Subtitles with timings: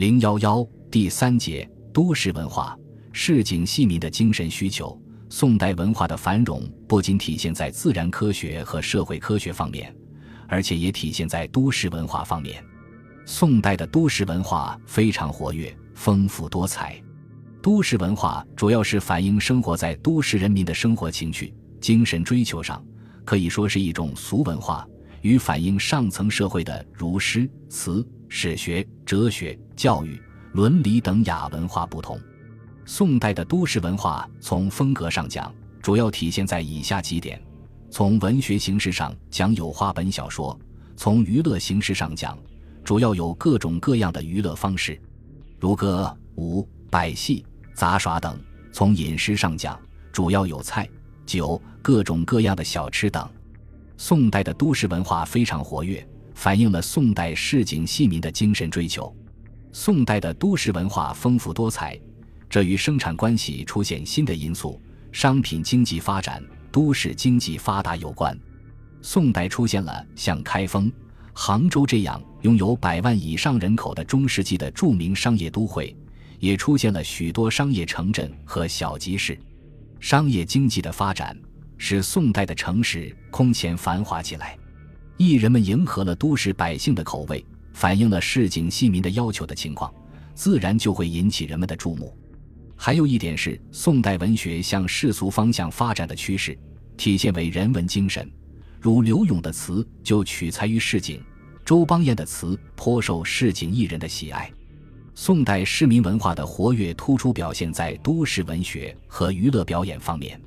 [0.00, 2.74] 零幺幺第三节都市文化，
[3.12, 4.98] 市井细民的精神需求。
[5.28, 9.94] 宋代文化的繁荣不仅体现在自然科学和社会科学方面，
[10.48, 12.64] 而且也体现在都市文化方面。
[13.26, 16.98] 宋代的都市文化非常活跃、丰富多彩。
[17.60, 22.82] 都市文化主要是反映生活在都市人民的生活情趣、精神追求上，
[23.22, 24.88] 可以说是一种俗文化，
[25.20, 28.02] 与反映上层社会的如诗词、
[28.32, 30.18] 史学、哲学、教育、
[30.52, 32.18] 伦理等雅文化不同。
[32.86, 37.42] 宋代的都市文化从风格上讲，主要体现在以下几点：
[37.90, 40.56] 从文学形式上讲，有话本小说；
[40.96, 42.38] 从娱乐形式上讲，
[42.84, 44.98] 主要有各种各样的娱乐方式，
[45.58, 48.32] 如歌舞、百戏、杂耍等；
[48.72, 49.78] 从饮食上讲，
[50.12, 50.88] 主要有菜、
[51.26, 53.28] 酒、各种各样的小吃等。
[53.96, 56.08] 宋代的都市文化非常活跃，
[56.40, 59.14] 反映了宋代市井戏民的精神追求。
[59.72, 62.00] 宋代的都市文化丰富多彩，
[62.48, 64.80] 这与生产关系出现新的因素、
[65.12, 66.42] 商品经济发展、
[66.72, 68.34] 都市经济发达有关。
[69.02, 70.90] 宋代出现了像开封。
[71.34, 75.94] 杭州这样拥有百万以上人口的中世纪的著名商业都会，
[76.38, 79.38] 也出现了许多商业城镇和小集市。
[80.00, 81.38] 商业经济的发展
[81.76, 84.56] 使宋代的城市空前繁华起来。
[85.20, 89.92] 艺人们迎合了都市百姓的口味，反映了市井戏民的要求的情况，
[90.34, 92.16] 自然就会引起人们的注目。
[92.74, 96.58] 还有一点是，宋代文学向世俗方向发展的趋势，
[96.96, 98.32] 体现为人文精神。
[98.80, 101.22] 如柳永的词就取材于市井，
[101.66, 104.50] 周邦彦的词颇受市井艺人的喜爱。
[105.14, 110.40] 宋代市民文化的活跃突出表现在都市文学和娱乐表演方面。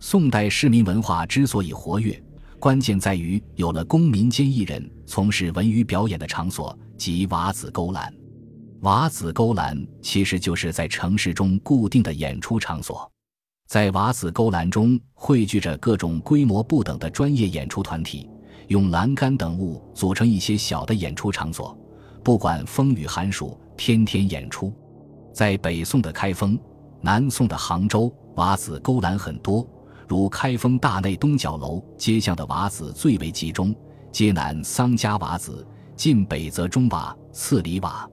[0.00, 2.20] 宋代市民文化之所以活跃，
[2.58, 8.12] 关键在于有了公民间艺人从事文娱表演的场所，即瓦子勾栏。
[8.80, 13.10] 瓦子勾栏其实就是在城市中固定的演出场所。
[13.68, 18.28] 在瓦子勾栏中汇聚着各种规模不等的专业演出团体，
[18.66, 21.78] 用栏杆等物组成一些小的演出场所，
[22.24, 24.72] 不管风雨寒暑，天天演出。
[25.32, 26.58] 在北宋的开封、
[27.00, 29.64] 南宋的杭州，瓦子勾栏很多，
[30.08, 33.74] 如开封大内东角楼街巷的瓦子最为集中，
[34.10, 38.08] 街南桑家瓦子，近北则中瓦、次里瓦，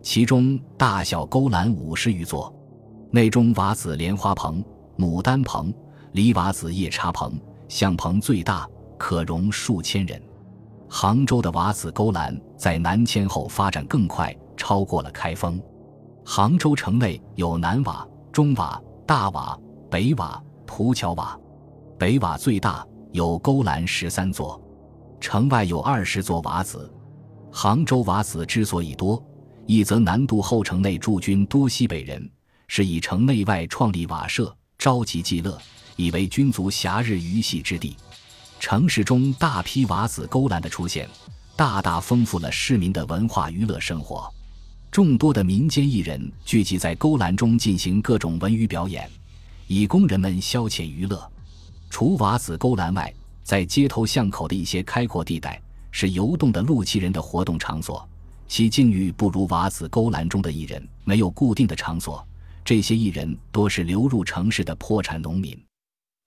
[0.00, 2.54] 其中大小勾栏五十余座，
[3.10, 4.64] 内中瓦子莲花棚。
[4.98, 5.72] 牡丹棚、
[6.12, 7.32] 梨瓦子夜叉棚、
[7.66, 10.22] 象棚最大，可容数千人。
[10.86, 15.60] 杭州的瓦子勾栏在南迁后发展更快，超过了开封。
[16.24, 19.58] 杭州城内有南瓦、中瓦、大瓦、
[19.90, 21.38] 北瓦、蒲桥瓦。
[21.98, 24.60] 北瓦最大，有勾栏十三座。
[25.20, 26.92] 城外有二十座瓦子。
[27.50, 29.22] 杭州瓦子之所以多，
[29.66, 32.30] 一则南渡后城内驻军多西北人，
[32.66, 34.54] 是以城内外创立瓦舍。
[34.78, 35.56] 召集济乐，
[35.94, 37.96] 以为军卒暇日娱戏之地。
[38.58, 41.08] 城市中大批瓦子勾栏的出现，
[41.54, 44.28] 大大丰富了市民的文化娱乐生活。
[44.90, 49.08] 众多的民间艺人聚集在勾栏中进行各种文娱表演，
[49.72, 51.26] 以供人们消遣娱乐。
[51.88, 53.10] 除瓦子勾栏外，
[53.42, 55.58] 在街头巷口的一些开阔地带，
[55.90, 58.06] 是游动的陆骑人的活动场所，
[58.46, 62.22] 其境遇不如瓦子勾栏中的艺人，没有固定的场所。
[62.62, 65.58] 这些艺人多是流入城市的破产农民，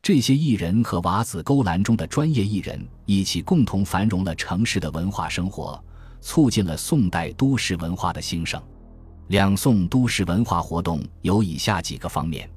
[0.02, 5.80] 这些艺人和瓦子勾栏中的专业艺人一起共同繁荣了城市的文化生活，
[6.20, 8.60] 促进了宋代都市文化的兴盛。
[9.28, 12.50] 两宋都市文化活动有以下几个方面：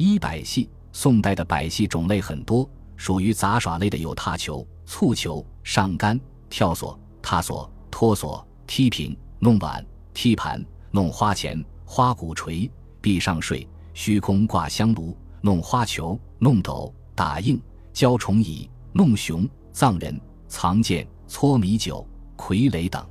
[0.00, 0.66] 一、百戏。
[0.92, 2.66] 宋代的百戏种类很多，
[2.96, 6.18] 属于杂耍类的有踏球、蹴球、上杆、
[6.48, 9.84] 跳索、踏索、托索、踢平、弄碗、
[10.14, 12.70] 踢盘、弄花钱、花鼓槌。
[13.02, 17.60] 壁上睡，虚空挂香炉，弄花球，弄斗，打印，
[17.92, 20.18] 教虫蚁，弄熊，藏人，
[20.48, 22.06] 藏剑，搓米酒，
[22.38, 23.06] 傀儡等。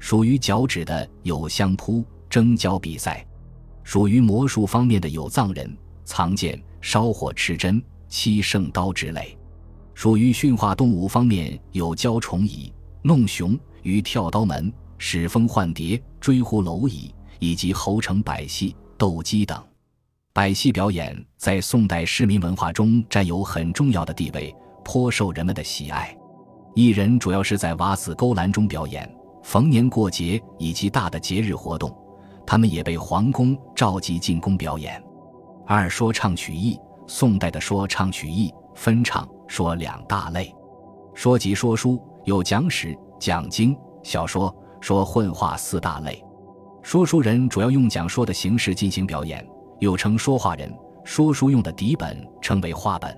[0.00, 3.24] 属于脚趾的有相扑、争交比赛；
[3.84, 9.36] 属于魔术方面的有藏人、藏剑、烧火持针、七圣刀之类；
[9.92, 12.72] 属于驯化动物方面有教虫蚁、
[13.02, 18.74] 弄熊、与跳刀门、使风唤蝶、追狐蝼蚁，以及猴城百戏。
[18.98, 19.62] 斗鸡等，
[20.32, 26.16] 百戏表演在宋代市民文化中占有很重要的地位，颇受人们的喜爱。
[26.74, 29.06] 艺人主要是在瓦子勾栏中表演，
[29.42, 31.94] 逢年过节以及大的节日活动，
[32.46, 35.05] 他们也被皇宫召集进宫表演。
[35.68, 36.78] 二说唱曲艺，
[37.08, 40.54] 宋代的说唱曲艺分唱说两大类，
[41.12, 46.24] 说集说书有讲史、讲经、小说、说混话四大类。
[46.82, 49.44] 说书人主要用讲说的形式进行表演，
[49.80, 50.72] 又称说话人。
[51.02, 53.16] 说书用的底本称为话本。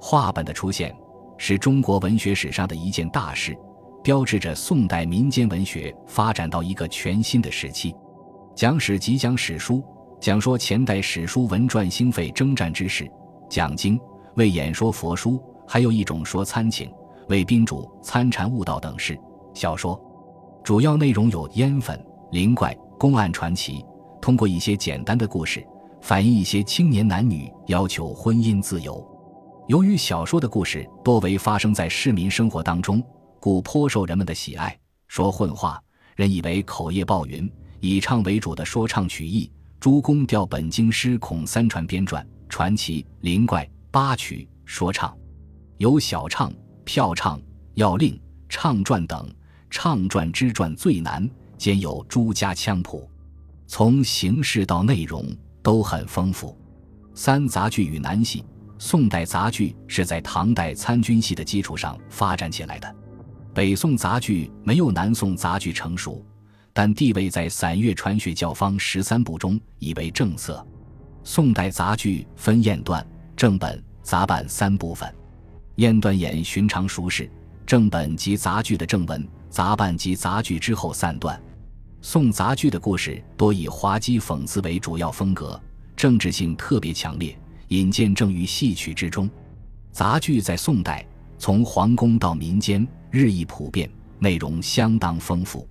[0.00, 0.92] 话本的出现
[1.36, 3.56] 是中国文学史上的一件大事，
[4.02, 7.94] 标志着宋代民间文学发展到一个全新的时期。
[8.56, 9.80] 讲史即讲史书，
[10.20, 13.06] 讲说前代史书文传兴废征战之事；
[13.48, 13.98] 讲经
[14.34, 16.90] 为演说佛书，还有一种说参请
[17.28, 19.18] 为宾主参禅悟道等事。
[19.54, 20.00] 小说
[20.64, 23.84] 主要内容有烟粉、灵怪、公案传奇，
[24.20, 25.64] 通过一些简单的故事。
[26.00, 29.04] 反映一些青年男女要求婚姻自由。
[29.66, 33.02] 由于小说的故事多为发生在市民生活当中，
[33.40, 34.76] 故颇受人们的喜爱。
[35.08, 35.82] 说混话，
[36.14, 37.50] 人以为口业暴云，
[37.80, 39.50] 以唱为主的说唱曲艺，
[39.80, 45.16] 诸公调本京师孔三传编撰传奇、灵怪、八曲说唱，
[45.76, 46.52] 有小唱、
[46.84, 47.40] 票唱、
[47.74, 49.28] 要令、唱传等。
[49.70, 53.08] 唱传之传最难，兼有诸家腔谱，
[53.66, 55.24] 从形式到内容。
[55.60, 56.56] 都很丰富。
[57.14, 58.42] 三杂剧与南戏，
[58.78, 62.96] 宋代杂剧是在唐代参军戏的基础上发展起来的。
[63.52, 66.24] 北宋杂剧没有南宋杂剧成熟，
[66.80, 70.64] 但地位在散乐传学教方十三部中已为正色。
[71.24, 73.04] 宋代杂剧分验段、
[73.36, 75.12] 正本、杂办三部分。
[75.74, 77.28] 验段演寻常俗事，
[77.66, 81.42] 正本及杂剧的正文，杂办及杂剧之后散段。
[82.00, 85.60] 宋杂剧的故事多以滑稽讽刺为主要风格，
[85.96, 87.36] 政治性特别强烈，
[87.70, 89.28] 引见正于戏曲之中。
[89.90, 91.04] 杂剧在宋代
[91.38, 93.90] 从皇宫到民间日益普遍，
[94.20, 95.68] 内容相当丰富。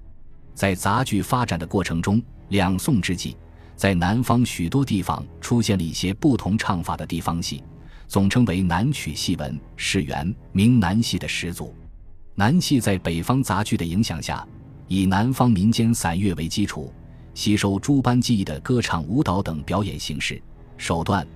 [0.58, 2.20] 在杂剧发展的过程中，
[2.50, 3.38] 两宋之际，
[3.76, 7.64] 在南方许多地方出现了一些不同唱法的地方戏，
[8.08, 11.76] 总称为南曲戏文，是元明南戏的始祖。
[12.34, 14.44] 南戏在北方杂剧的影响下。
[14.88, 16.92] 以南方民间散乐为基础，
[17.36, 20.42] 吸收诸般技艺的歌唱、舞蹈等表演形式
[20.76, 21.28] 手段，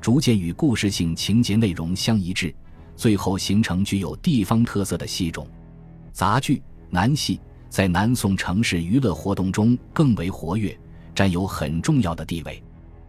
[0.00, 2.54] 逐渐与故事性情节内容相一致，
[2.96, 5.46] 最后形成具有地方特色的戏种。
[6.12, 7.38] 杂剧、南戏
[7.70, 10.76] 在南宋城市娱乐活动中更为活跃，
[11.14, 12.60] 占有很重要的地位。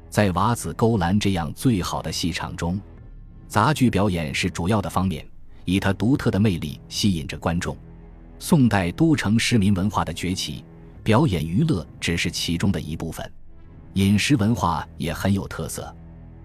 [0.07, 2.79] 在瓦子勾栏这样最好的戏场中，
[3.47, 5.25] 杂剧表演是主要的方面，
[5.65, 7.75] 以它独特的魅力吸引着观众。
[8.37, 10.63] 宋代都城市民文化的崛起，
[11.03, 13.29] 表演娱乐只是其中的一部分，
[13.93, 15.93] 饮食文化也很有特色。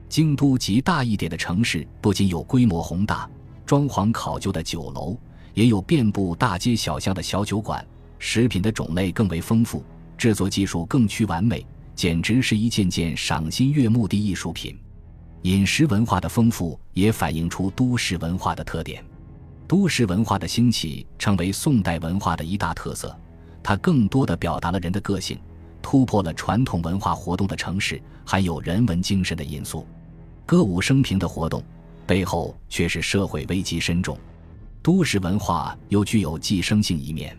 [0.09, 3.29] 京都及大一点的城市不仅有规模宏大、
[3.67, 5.19] 装潢考究的酒楼，
[5.53, 7.85] 也有遍布大街小巷的小酒馆，
[8.19, 9.85] 食品的种类更为丰富，
[10.17, 11.65] 制作技术更趋完美，
[11.95, 14.79] 简直是一件件赏心悦目的艺术品。
[15.43, 19.05] 饮食文化的丰富也反映出都市文化的特点。
[19.69, 23.17] 都市文化的兴起成为宋代文化的一大特色，
[23.63, 25.39] 它更多的表达了人的个性，
[25.83, 29.87] 突破了传统文化活动的城市含有人文精神的因素。
[30.45, 31.63] 歌舞升平的活动
[32.07, 34.17] 背后却是社会危机深重。
[34.83, 37.37] 都市文化又具有寄生性一面，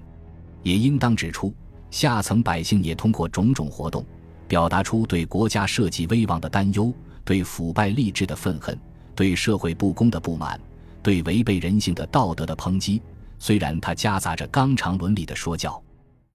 [0.64, 1.54] 也应当指出，
[1.90, 4.06] 下层百姓也通过种种活动，
[4.48, 6.94] 表达出对国家社稷危亡的担忧，
[7.24, 8.78] 对腐败吏治的愤恨，
[9.16, 10.60] 对社会不公的不满。
[11.04, 13.02] 对违背人性的道德的抨击，
[13.40, 15.82] 虽然它夹杂着纲常伦理的说教。